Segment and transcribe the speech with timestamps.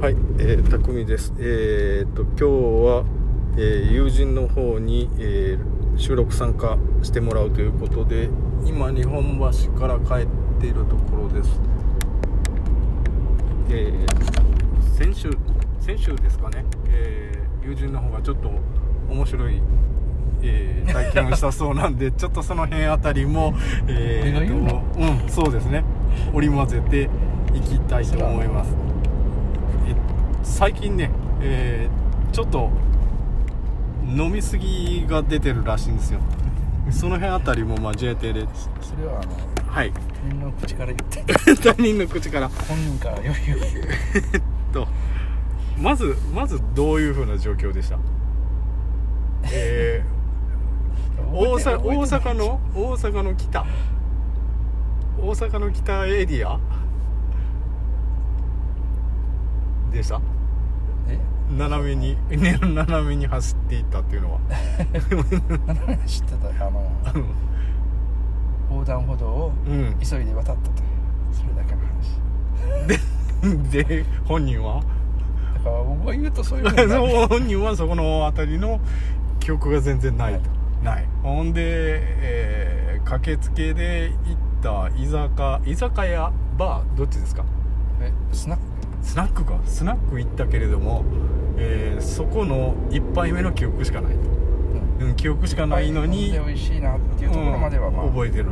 [0.00, 1.34] はい、えー、匠です。
[1.38, 3.04] えー、っと今日は、
[3.58, 8.30] えー友人の方に、えー収録参加してもらうということで、
[8.64, 10.26] 今日本橋から帰っ
[10.58, 11.60] ているところです。
[13.68, 15.30] えー先週
[15.80, 18.50] 先週ですかね、えー友人の方がちょっと
[19.10, 19.60] 面白い。
[20.42, 23.52] えー体験をしたそうなんで ちょっとその辺あたりも、
[23.86, 25.84] えーうんそうですね
[26.32, 27.10] 織り交ぜて
[27.54, 28.89] いきたいと思いますえ
[30.42, 32.00] 最近ね、えー
[32.32, 32.70] ちょっと
[34.06, 36.20] 飲みすぎが出てるらしいんですよ。
[36.90, 38.46] その辺あたりも交えてで。
[38.80, 39.26] それはあ
[39.66, 39.92] のはい。
[39.92, 41.24] 他人の口から言って。
[41.60, 42.48] 他人の口から。
[42.48, 43.56] 本人から余裕
[44.72, 44.86] と
[45.76, 47.98] まずまずどういう風な状況でした？
[49.52, 53.66] えー 大阪大阪の大阪の北。
[55.20, 56.58] 大阪の北エリア？
[59.90, 60.20] でした？
[61.08, 61.18] え？
[61.56, 64.40] 斜めに、ね、 斜めに走っていったっていうのは。
[65.66, 66.90] 何が知ってたあの
[68.70, 69.96] 横断歩道をうん。
[69.98, 70.88] 急いで渡ったという。
[71.32, 73.70] それだけの話。
[73.70, 74.82] で本人は？
[75.54, 78.80] だから僕が言うとそういうふ うになる本人はそこの辺りの
[79.40, 80.40] 記憶が全然ないと、
[80.84, 81.06] ない。
[81.22, 87.42] ほんで、えー駆けつけで行った居酒居酒屋バーどっちですか？
[88.00, 88.62] えスナック？
[89.02, 89.58] スナックか。
[89.64, 91.04] スナック行ったけれども、
[91.56, 98.46] えーそこの一杯目の記憶しかないと、うん、記憶しかないのに、で美味しいなっていうところまではまあ、うん覚えてる。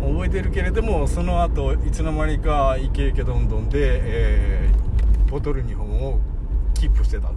[0.00, 6.20] 覚えてるけれどもその後いつの間にかイケイケどんどんで、えーボトル2本を
[6.74, 7.34] キープしてたと。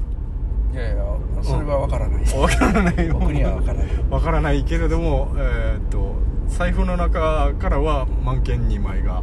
[0.73, 1.03] いやいや
[1.42, 3.08] それは分からない、わからない。
[3.09, 3.88] 僕には分からない。
[4.09, 6.16] わからないけれども、えーっと
[6.47, 9.21] 財布の中からは満券2枚が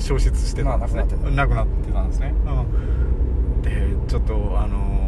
[0.00, 5.00] 消失してたんですね、まあななくなってたんですね、うん、でちょっとあのー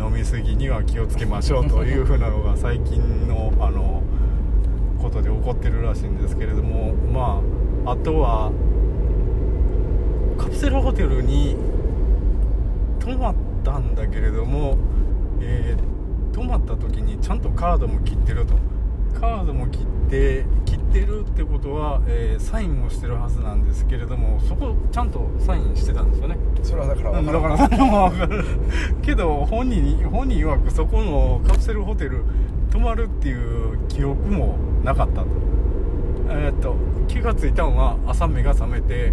[0.00, 4.02] 飲み過ぎには気をつけましょうというふうなのが最近の あの
[4.98, 7.42] ことで起こってるらしいんですけれどもま
[7.84, 8.50] ああとは
[10.38, 11.54] カプセルホテルに
[12.98, 14.78] 泊まったんだけれども、
[15.40, 15.90] えー
[16.32, 18.54] 泊まった時にちゃんとカードも切ってると
[19.20, 26.36] カードも切って切ってるってことは、えーサインもしてるはずなんですけれどもそこちゃんとサインしてたんですよね。
[26.62, 28.44] それはだからだ分からないからそれも分かる。
[29.02, 32.24] けど本人本人曰くそこのカプセルホテル
[32.70, 35.26] 泊まるっていう記憶もなかったと。
[36.30, 36.74] えーっと
[37.08, 39.12] 気がついたのは朝目が覚めて。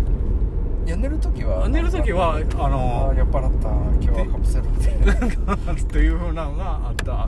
[0.85, 3.67] いや寝る時は寝る時はああのー酔っ払った
[4.01, 7.27] 今日はカプセルで というふうなのがあった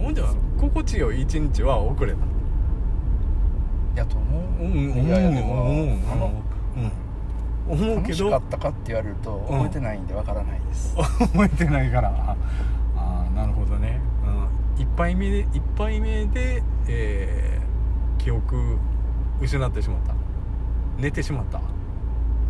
[0.00, 2.18] ほんでは心地よい一日は遅れた。
[3.94, 5.06] やと思う、うんうん。
[5.06, 6.02] いやいやでも、うん。
[6.10, 6.32] あの
[7.68, 7.72] うん。
[7.72, 8.30] 思うけど。
[8.30, 12.08] 楽しかったかって言われると覚えてないんでわからないです、 覚えてないから。
[12.08, 12.36] あ
[12.96, 14.00] あーなるほどね、
[14.76, 17.60] うん、一杯目で一杯目で、えー
[18.22, 18.76] 記憶
[19.40, 20.14] 失ってしまった。
[20.98, 21.60] 寝てしまった。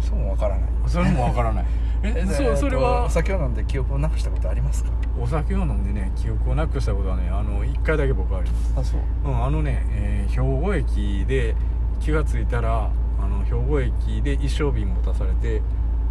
[0.00, 0.70] そうもわからない。
[0.88, 1.64] それもわからない
[2.02, 4.90] ええそうそれおは酒を飲んで記憶をなくしたことありますか？
[5.20, 8.74] お酒を飲んでね記憶をなくしたことはねあの1回だけ僕あります。
[8.76, 9.00] あそう。
[9.30, 11.56] うん、あのね、えー兵庫駅で
[12.00, 12.88] 気が付いたら
[13.20, 15.60] あの兵庫駅で一升瓶持たされて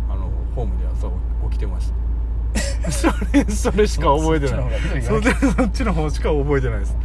[0.10, 1.08] あのホームで朝
[1.50, 1.92] 起きてまし
[2.84, 2.92] た。
[2.92, 4.62] それそれしか覚えてな
[4.98, 5.02] い。
[5.02, 6.98] そそっちの方しか覚えてないです。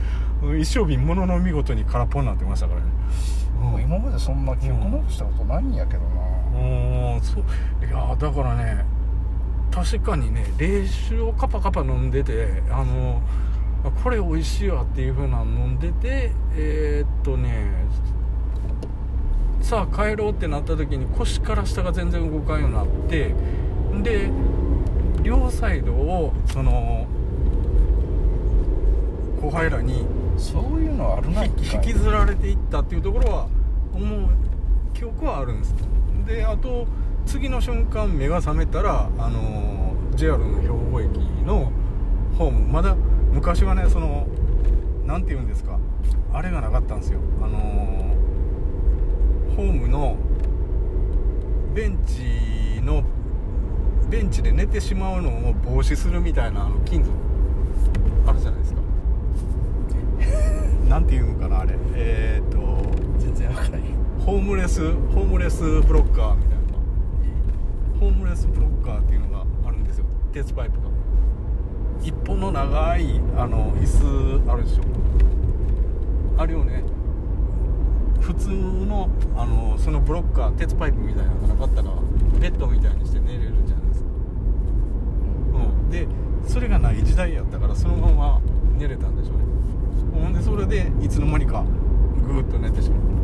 [0.42, 2.86] うん一升瓶ものの見事に空っぽになってましたからね。
[3.60, 6.33] もう今までそんな記憶なくしたことないんやけどな、うん
[7.22, 7.44] そう。
[7.86, 8.84] いやだからね
[9.70, 13.20] 確かにね冷酒をカパカパ飲んでてあの
[13.84, 17.72] あこれ美味しいわっていう風なの飲んでてえーっとね
[19.60, 23.34] さあ帰ろうってなった時に腰から下が全然動かんようになって
[24.02, 24.30] で
[25.22, 27.06] 両サイドをその
[29.40, 33.48] 後輩らにそういうのあるな引き引きずられていったっていうところは
[33.92, 34.28] もう
[34.94, 35.74] 記憶はあるんです
[36.26, 36.86] であと
[37.26, 41.70] 次の瞬間目が覚めたらあの JR の兵庫駅の
[42.38, 42.94] ホームまだ
[43.32, 44.26] 昔はねその
[45.04, 45.78] 何て言うんですか
[46.32, 47.20] あれがなかったんですよ。
[47.40, 47.58] あの
[49.56, 50.16] ホームの
[51.74, 53.04] ベンチの
[54.08, 57.14] ベンチで寝てしまうのを防止するみたいなあの金属
[58.26, 58.80] あるじゃないですか。
[60.88, 61.74] なんていうのかなあれ。
[61.94, 62.58] えっ、と
[63.18, 63.93] 全然わからない
[64.24, 66.64] ホームレスホームレスブロッカーみたいな。
[68.00, 70.06] ホームレスブロッカーっていうのがあるんですよ。
[70.32, 70.84] 鉄パイプが。
[72.02, 73.86] 一本の長いあの椅
[74.46, 74.82] 子あるでしょ
[76.38, 76.82] あれをね
[78.20, 81.90] 普通のあのそのブロッカー鉄パイプみたいなのがなかったら
[82.40, 84.08] ベッドみたいにして寝れるじゃないですか。
[85.54, 85.90] うん。
[85.90, 86.08] で
[86.48, 88.40] それがない時代やったからそのまま
[88.78, 89.44] 寝れたんでしょうね。
[90.24, 91.62] ほんでそれでいつの間にか
[92.26, 93.23] グーッと寝てしまった。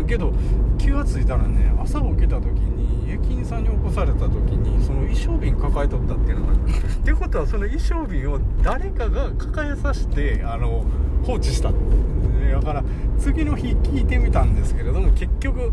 [0.00, 0.32] うけど
[0.78, 6.56] 気が付いたらね朝起きた時に駅員さんに起こされた時にその衣装瓶抱えとったっていうのが っ
[7.04, 10.84] てことはその衣装瓶を誰かが抱えさせてあの
[11.24, 12.84] 放置しただから
[13.18, 15.72] 次の日聞いてみたんですけれども結局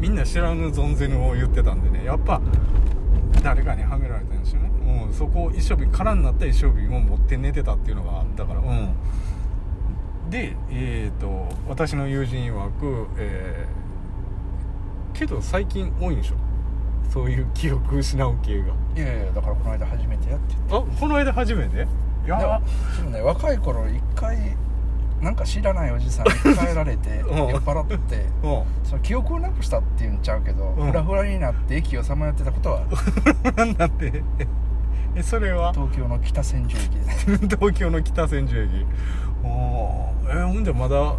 [0.00, 2.04] みんな知らぬ存ぜぬを言ってたんでね。
[2.04, 2.40] やっぱ
[3.42, 4.68] 誰かにはめられたんですよね。
[4.84, 8.60] もうそこ衣装瓶空になった衣装瓶を持って寝てたっていうのがだから。
[8.60, 8.94] うん
[10.32, 16.36] でえっ、ー、と私の友人曰く、えー、けど最近多いんでしょ？
[17.10, 18.72] そういう記憶失う系が。
[18.96, 21.86] いやいやだからこの間初めてやってあこの間初めて？
[22.24, 22.60] いや
[22.96, 24.38] でもね若い頃一回
[25.20, 27.28] なんか知らないおじさんに帰られて 酔っ
[27.60, 28.24] 払って
[28.84, 32.80] その記憶をなくしたっていうんちゃうけどフラフラになって駅をさまよってたことは。
[33.56, 34.24] なんだって。
[35.14, 35.72] えそれは？
[35.74, 36.96] 東京の北千住駅。
[37.56, 38.86] 東京の北千住駅
[39.44, 41.16] ああえほんじゃまだ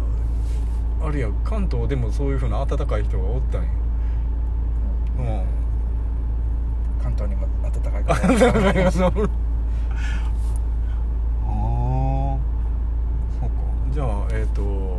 [1.02, 3.68] あるいは関東でもそういうふうな温かい人がおったんや。
[5.18, 5.44] うん、うん、
[7.02, 9.30] 関東にも温かい方が。
[13.94, 14.98] じゃあえっ、ー、と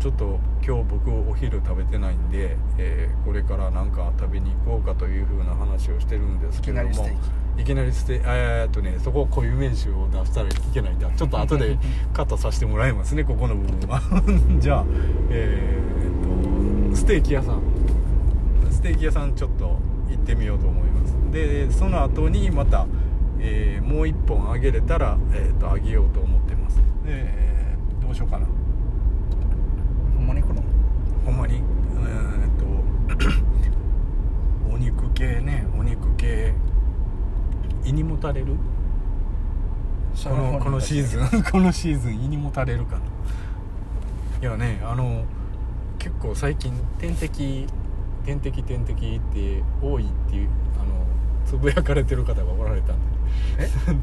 [0.00, 7.08] ちょっと今日僕お昼食べてないんで、えー、これから何か食べに行こうかというふうな話をしてるんですけれども
[7.56, 11.10] いきなりステえー、っとねそこ固有名詞を出したらいけないんだ。
[11.10, 11.78] ちょっと後で
[12.12, 14.00] カットさせてもらいますねここの部分は。
[14.60, 14.84] じゃあ
[15.30, 17.60] えー、っとステーキ屋さん。
[18.70, 19.78] ステーキ屋さんちょっと
[20.10, 21.14] 行ってみようと思います。
[21.32, 22.86] でその後にまた、
[23.38, 26.82] えー、もう一本あげれたら、えー、っとあげようと思ってます。
[27.06, 27.32] で
[28.02, 28.46] どうしようかな。
[30.16, 30.62] ほんまに行くの？
[31.24, 31.54] ほんまに？
[31.56, 33.34] えー、っと
[34.74, 36.52] お肉系ねお肉系
[37.84, 38.56] 胃にもたれる？
[40.22, 41.42] このこのシーズン。
[41.50, 43.02] このシーズン胃にもたれるかな。
[44.40, 45.24] いやねあの
[45.98, 47.66] 結構最近点滴
[48.24, 50.48] 点滴点滴って多いっていう
[50.80, 50.94] あの
[51.46, 53.14] つぶやかれてる方がおられたんで。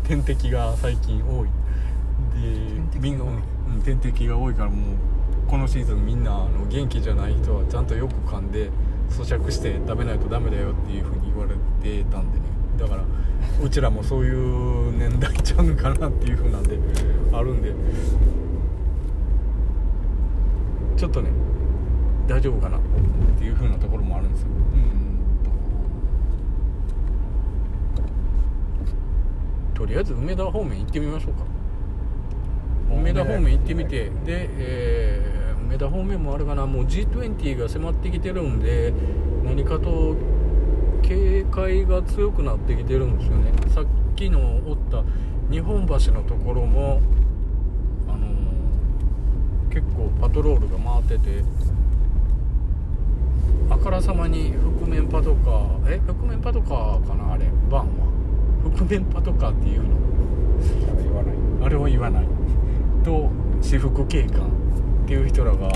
[0.07, 1.50] 点滴 が最近多い。
[2.94, 3.25] でみんな
[3.83, 4.80] 点滴が多いからもう
[5.48, 8.69] このシーズンみんなあの元気じゃない人はちゃんとよく噛んで
[9.10, 12.45] 咀嚼して食べないとダメだよっていうふうに言われてたんでね
[12.81, 13.04] だから
[13.63, 16.80] うちらもそういう年代ちゃうかなっていうふうなんで
[17.31, 17.74] あるんで。
[21.01, 21.31] ちょっとね
[22.28, 22.81] 大丈夫かなっ
[23.39, 24.50] ていうふうなところもあるんですよ。
[29.74, 29.86] と。
[29.88, 31.44] りあえず梅田方面行ってみましょうか。
[32.94, 36.68] 梅田方面行ってみてで、えー、梅田方面もあるかな。
[36.68, 38.94] もう G20 が迫ってきてるんで
[39.44, 40.16] 何かと
[41.01, 43.51] 警戒が強くなってきてるんですよね。
[43.74, 45.03] さっきのおった
[45.51, 47.01] 日本橋のところも
[48.07, 51.44] あのー、結構パトロールが回ってて
[53.69, 56.00] あからさまに覆面パトカーえ？
[56.00, 57.33] 覆面パトカーかな？
[57.33, 58.06] あれバンは。
[58.77, 59.89] 覆面パトカーっていうの？
[61.65, 62.25] あれは言わない。
[63.04, 63.30] と
[63.62, 64.42] 私服警官
[65.04, 65.69] っていう人らが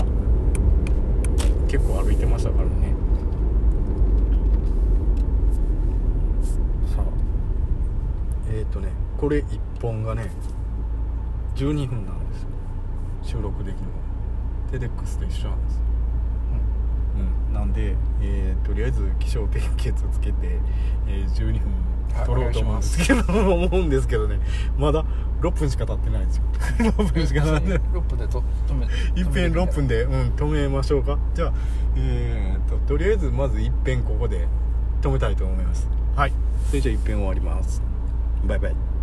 [1.68, 2.94] 結構歩いてましたからね
[6.94, 7.02] さあ
[8.52, 10.30] えっ、ー、とねこれ1本がね
[11.56, 12.48] 12分なんですよ。
[13.22, 14.06] 収録できるの。
[14.70, 15.80] テデックスと一緒なんです
[17.16, 20.58] うん、うん、なんで、えー、とりあえず気象点結つけて、
[21.06, 21.60] えー、12分
[22.24, 24.38] 撮ろうと思うんですけど思うんですけどね。
[24.78, 25.04] まだ
[25.40, 26.42] 6分しか経ってないんですよ。
[26.92, 27.78] 6分しか経ってない。
[27.78, 31.18] 6分でと止め一遍6分で、うん、止めましょうか。
[31.34, 31.52] じゃあ
[31.96, 34.48] えー、ととりあえずまず一遍ここで
[35.02, 35.88] 止めたいと思います。
[36.14, 36.32] はい。
[36.68, 37.82] それじゃあ一遍終わります。
[38.46, 38.95] バイバイ